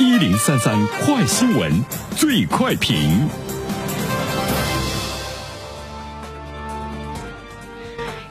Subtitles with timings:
[0.00, 1.84] 一零三三快新闻，
[2.16, 3.28] 最快评。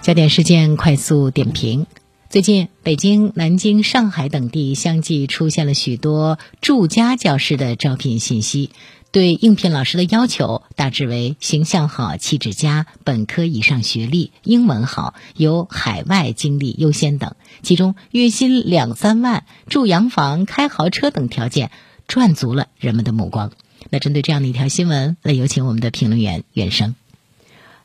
[0.02, 1.88] 焦点事件快速点评：
[2.30, 8.70] 最近，北京、南京、上海等地相继出现了许多住家教师的招聘信息。
[9.14, 17.36] 对应聘老师的要求大致为形象好、气质佳、本科以上学历、英文好、有海外经历优先等。
[17.62, 21.70] 其中，月薪两三万、住洋房、开豪车等条件，
[22.08, 23.52] 赚足了人们的目光。
[23.92, 26.96] 那针对这样的一条新闻，来有请我们的评论员袁生。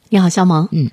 [0.08, 0.70] 你好，肖萌。
[0.72, 0.90] 嗯，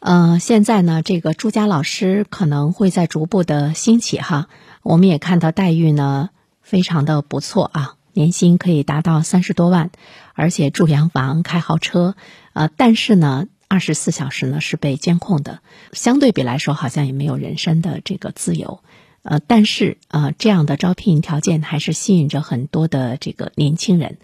[0.00, 4.48] 呃，现在呢，这个住家老师可能会在逐步的兴起哈。
[4.82, 6.28] 我们也看到待遇呢，
[6.60, 7.94] 非常的不错啊。
[8.12, 9.90] 年薪可以达到三十多万，
[10.34, 12.14] 而且住洋房、开豪车，
[12.52, 15.60] 呃，但是呢，二十四小时呢是被监控的，
[15.92, 18.82] 相对比来说好像也没有人身的这个自由，
[19.22, 24.18] 呃，但是呃，这样的招聘条件还是吸引着很多的这个年轻人，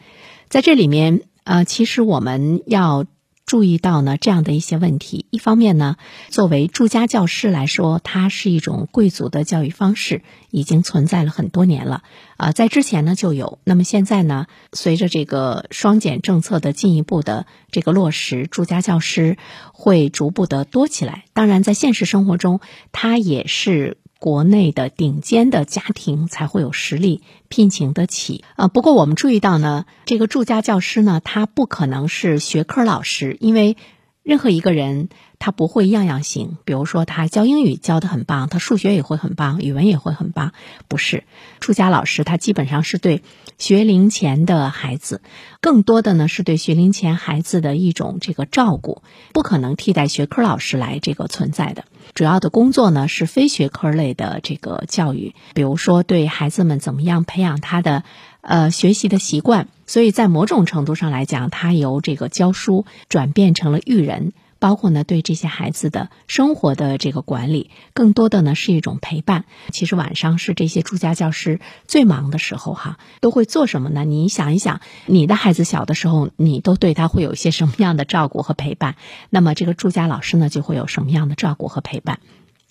[0.48, 3.04] 在这里面，呃，其实我们要。
[3.46, 5.96] 注意到呢这样的一些问题，一方面呢，
[6.30, 12.02] 作为住家教师来说，它是一种贵族的教育方式，已经存在了很多年了。
[12.36, 19.38] 啊，在之前呢就有，那么现在呢，随着这个双减政策的进一步的这个落实，住家教师
[19.72, 21.24] 会逐步的多起来。
[21.32, 22.60] 当然，在现实生活中，
[22.90, 23.98] 它也是。
[24.26, 28.66] 国内的顶尖的家庭才会有实力聘请得起啊。
[28.66, 33.76] 不过我们注意到呢，这个住家教师呢，他不可能是学科老师，因为
[34.24, 36.56] 任何一个人他不会样样行。
[36.64, 40.50] 比如说他教英语教的很棒，他数学也会很棒，语文也会很棒。
[40.88, 41.22] 不是
[41.60, 43.22] 住家老师，他基本上是对
[43.58, 45.22] 学龄前的孩子，
[45.60, 51.84] 更多的呢是对学龄前孩子的一种这个照顾，不可能替代学科老师来这个存在的。
[52.14, 58.04] 主要的工作呢是非学科类的这个教育，比如说对孩子们怎么样培养他的
[58.40, 64.32] 呃学习的习惯，所以在某种程度上来讲，他由这个教书转变成了育人。
[64.58, 69.44] 包括呢，对这些孩子的生活的这个管理，更多的呢是一种陪伴。
[69.70, 74.04] 其实晚上是这些住家教师最忙的时候哈，都会做什么呢？
[74.04, 78.96] 你想一想，你的孩子小的时候，你都对他会有一些什么样的照顾和陪伴？
[79.30, 82.20] 那么这个住家老师呢，就会有什么样的照顾和陪伴？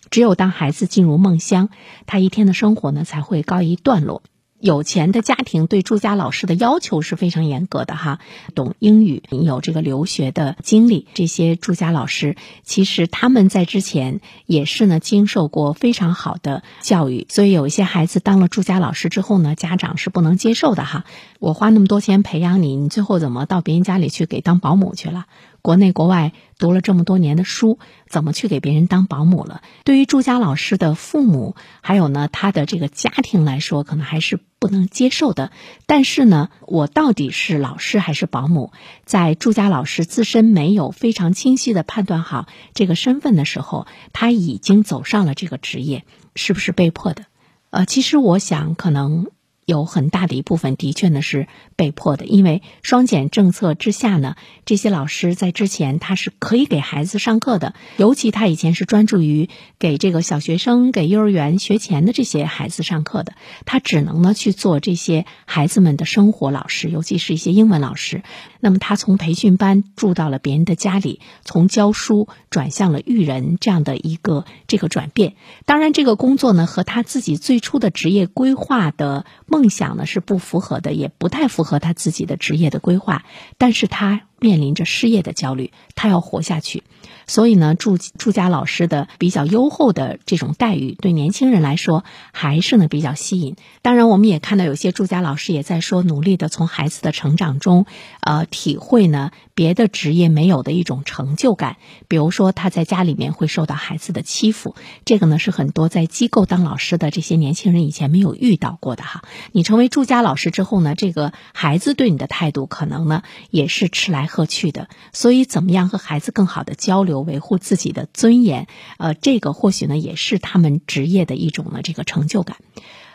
[0.09, 1.69] 只有当孩子进入梦乡，
[2.05, 4.21] 他一天的生活呢才会告一段落。
[4.65, 8.19] 有钱的家庭对住家老师的要求是非常严格的哈，
[8.55, 21.05] 懂英语，有这个留学的经历，这些住家老师其实他们在之前也是呢经受过非常好的教育，所以有一些孩子当了住家老师之后呢，家长是不能接受的哈。
[21.37, 25.27] 我花那么多钱培养你，你最后怎么到别人家里去给当保姆去了？
[25.65, 29.63] 国内国外读了这么多年的书，怎么去给别人当保姆了？
[29.83, 35.51] 对于住家老师的父母，还有呢他的这个家庭来说，可能还是不能接受的。
[35.87, 38.73] 但是呢，我到底是老师还是保姆，
[39.05, 42.45] 在住家老师自身没有非常清晰的判断好
[42.75, 46.05] 这个身份的时候，他已经走上了这个职业，
[46.35, 47.23] 是不是被迫的？
[47.71, 49.25] 呃，其实我想可能。
[49.65, 59.49] 有很大的一部分的确呢是被迫的，因为双减政策之下呢，这些老师在之前他是可以给孩子上课的，尤其他以前是专注于
[59.79, 63.33] 给这个小学生、给幼儿园学前的这些孩子上课的，
[63.65, 68.21] 他只能呢去做这些孩子们的生活老师，尤其是一些英文老师。
[68.59, 75.35] 那么他从培训班住到了别人的家里，从教书转向了育人这样的一个这个转变。
[75.65, 79.25] 当然，这个工作呢和他自己最初的职业规划的。
[79.55, 83.23] 梦想呢是不符合的，也不太符合他自己的职业的规划，
[83.57, 86.83] 但是他面临着失业的焦虑，他要活下去。
[87.27, 93.55] 所以呢，住住家老师的比较优厚的这种待遇，对年轻人来说还是呢比较吸引。
[93.81, 97.85] 当然，我们也看到有些住家老师也在说，努力的从孩子的成长中，
[98.21, 101.77] 呃，体会呢别的职业没有的一种成就感。
[102.07, 104.75] 比如说，他在家里面会受到孩子的欺负，
[105.05, 109.23] 这个呢是很多在机构当老师的这些年轻人以前没有遇到过的哈。
[109.51, 114.89] 你成为住家老师之后呢，这个孩子对你的态度可能呢也是吃来喝去的。
[115.13, 117.14] 所以，怎么样和孩子更好的交流？
[117.15, 118.67] 有维护自己的尊严，
[118.97, 122.57] 呃，这个或许呢也是他们职业的一种呢这个成就感。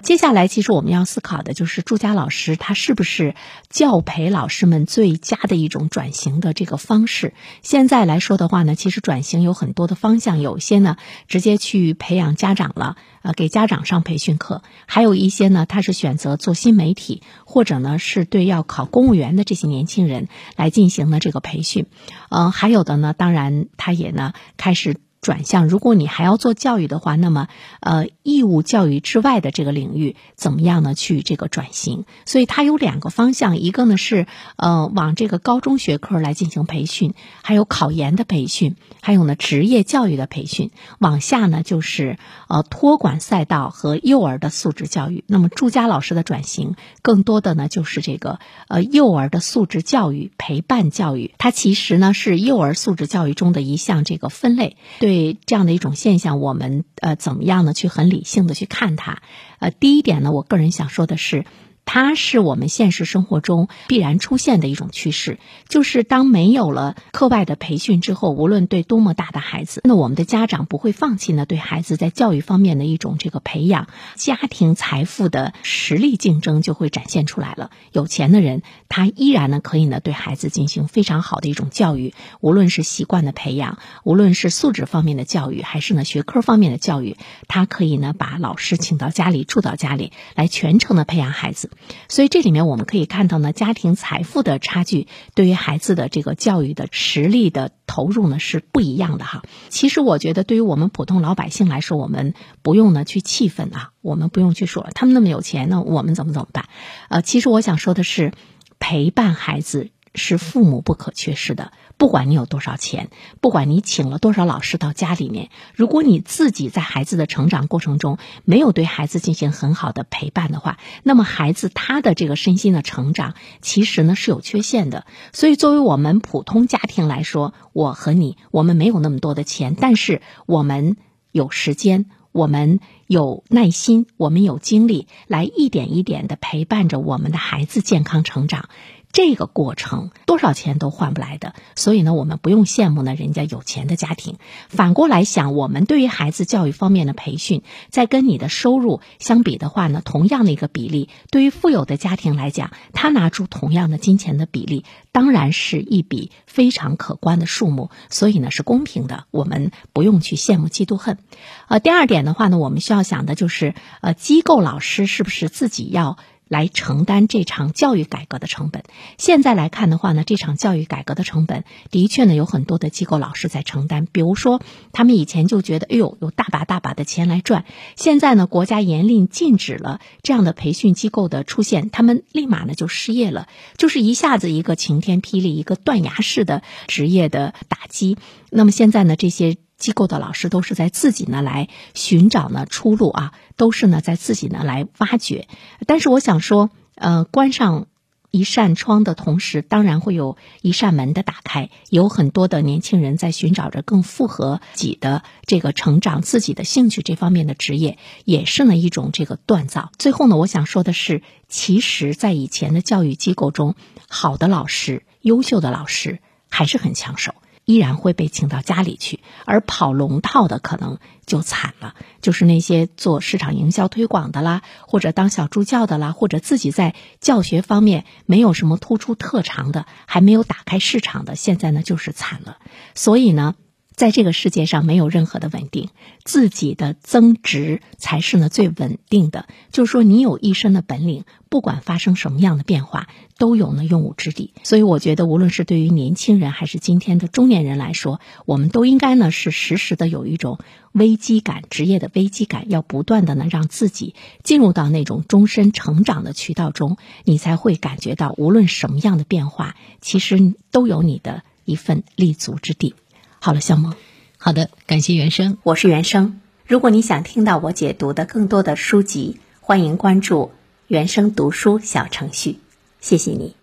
[0.03, 3.35] 接下来，其实我们要思考的就是住家老师他是不是
[3.69, 7.35] 教培老师们最佳的一种转型的这个方式。
[7.63, 10.97] 现在来说的话呢，其实转型有很多的方向，有些呢
[11.29, 21.87] 直接去培养家长了，呃，给家长上培训课；还有一些呢，他是选择做新媒体，或者呢是对要考公务员的这些年轻人来进行的这个培训。
[22.31, 24.97] 嗯，还有的呢，当然他也呢开始。
[25.21, 27.49] 转向，如果你还要做教育的话，那么
[27.81, 30.95] 呃，义务教育之外的这个领域怎么样呢？
[30.95, 34.27] 去这个转型，所以它有两个方向，一个呢是
[34.57, 37.13] 呃往这个高中学科来进行培训，
[37.43, 40.71] 还有考研的培训，还有呢职业教育的培训。
[40.99, 42.19] 往下呢就是
[42.49, 45.23] 呃托管赛道和幼儿的素质教育。
[45.27, 48.39] 那么朱家老师的转型，更多的呢就是这个
[48.69, 51.35] 呃幼儿的素质教育、陪伴教育。
[51.37, 54.79] 它其实呢是幼儿素质教育中的一项这个分类。
[54.99, 55.10] 对。
[55.11, 57.73] 对这样的一种现象，我们呃怎么样呢？
[57.73, 59.23] 去很理性的去看它。
[59.59, 61.45] 呃，第一点呢，我个人想说的是。
[61.85, 77.71] 它是我们现实生活中必然出现的一种趋势，就是当没有了课外的培训之后，无论对多么大的孩子，那我们的家长不会放弃呢对孩子在教育方面的一种这个培养，家庭财富的实力竞争就会展现出来了。
[77.91, 87.17] 有钱的人，他依然呢可以呢对孩子进行非常好的一种教育，无论是习惯的培养，无论是素质方面的教育，还是呢学科方面的教育，
[87.49, 91.70] 他可以呢把老师请到家里住到家里来，全程的培养孩子。
[92.09, 99.43] 所以这里面我们可以看到呢，家庭财富的差距对于孩子的这个教育的实力的投入呢是不一样的哈。
[99.69, 106.67] 其实我觉得对于我们普通老百姓来说，我们不用呢去气愤啊，我们不用去说他们那么有钱呢，我们怎么怎么办？
[107.09, 108.33] 呃，其实我想说的是，
[108.79, 109.91] 陪伴孩子。
[110.13, 111.71] 是父母不可缺失的。
[112.01, 113.11] 不管你有多少钱，
[113.43, 118.17] 不管你请了多少老师到家里面，如果你自己在孩子的成长过程中
[118.47, 125.05] 没有对孩子进行很好的陪伴的话，那么孩子他的这个身心的成长其实呢是有缺陷的。
[125.35, 130.97] 所以，作为我们普通家庭来说，我和你，我们没有那么多的钱，但是我们
[131.33, 138.71] 有时间，我们有耐心，我们有精力，来一点一点的陪伴着我们的孩子健康成长。
[139.13, 144.37] 这个过程多少钱都换不来的，所以呢，我们不用羡慕呢人家有钱的家庭。
[144.69, 157.91] 反过来想，我们对于孩子教育方面的培训，在跟你的收入相比的话呢，同样的一个比例，对于富有的家庭来讲，他拿出同样的金钱的比例，当然是一笔非常可观的数目。
[158.11, 161.19] 所以呢，是公平的，我们不用去羡慕嫉妒恨。
[161.67, 166.17] 呃，第二点的话呢，我们需要想的就是，呃，机构老师是不是自己要？
[166.51, 168.83] 来承担这场教育改革的成本。
[169.19, 171.63] 现在来看的话呢，这场教育改革的成本
[171.93, 174.09] 的确呢有很多的机构老师在承担。
[174.11, 174.61] 比如说，
[174.91, 177.65] 他们以前就觉得，哎呦，有大把大把的钱来赚。
[177.95, 183.47] 现在呢，国家严令禁止了这样的培训机构的出现，他们立马呢就失业了，
[183.77, 188.19] 就是一下子一个晴天霹雳，一个断崖式的职业的打击。
[188.51, 189.57] 那么现在呢，这些。
[189.81, 195.49] 机构的老师都是在自己呢来寻找呢出路啊，都是呢在自己呢来挖掘。
[195.87, 197.87] 但是我想说，呃，关上
[198.31, 201.71] 一扇窗的同时，当然会有一扇门的打开。
[201.89, 209.91] 有很多的年轻人在寻找着更符合自己的这个成长、自己的兴趣这方面的职业，也是呢一种这个锻造。
[209.99, 213.75] 最后呢，我想说的是，其实，在以前的教育机构中，
[214.09, 217.35] 好的老师、优秀的老师还是很抢手。
[217.71, 232.59] 依然会被请到家里去，而跑龙套的可能就惨了，就是那些做市场营销推广的啦，或者当小助教的啦，或者自己在教学方面没有什么突出特长的，还没有打开市场的，现在呢就是惨了。
[232.95, 233.55] 所以呢。
[234.01, 235.91] 在这个世界上没有任何的稳定，
[236.25, 239.47] 自己的增值才是呢最稳定的。
[239.73, 244.55] 就是说，你有一身的本领，不管发生什么样的变化，都有呢用武之地。
[244.63, 250.59] 所以，我觉得无论是对于年轻人还是今天的中年人来说，我们都应该呢是时时的有一种
[250.93, 262.95] 危机感，职业的危机感，要不断的呢让自己进入到那种终身成长的渠道中，你才会感觉到无论什么样的变化，其实都有你的一份立足之地。
[263.43, 263.95] 好了，小萌，
[264.37, 266.43] 好的，感谢原生，我是原生。
[266.67, 270.53] 如果你想听到我解读的更多的书籍，欢迎关注
[270.89, 272.59] 原生读书小程序。
[273.01, 273.60] 谢谢你。